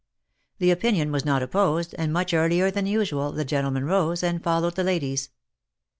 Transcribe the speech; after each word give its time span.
The 0.57 0.71
opinion 0.71 1.11
was 1.11 1.25
not 1.25 1.43
opposed, 1.43 1.93
and, 1.95 2.11
much 2.11 2.33
earlier 2.33 2.71
than 2.71 2.87
usual, 2.87 3.31
the 3.31 3.45
gentlemen 3.45 3.85
rose, 3.85 4.23
and 4.23 4.41
followed 4.43 4.73
the 4.75 4.83
ladies. 4.83 5.29